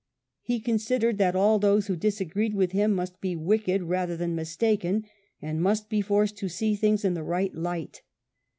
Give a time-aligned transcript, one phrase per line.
[0.41, 5.05] He considered that all those who disagreed with him must be wicked rather than mistaken,
[5.43, 8.01] ai||^|iust be forced to see fhings in the right light.